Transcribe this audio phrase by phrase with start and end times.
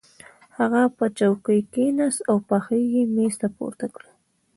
[0.57, 4.11] هغه په چوکۍ کېناست او پښې یې مېز ته پورته کړې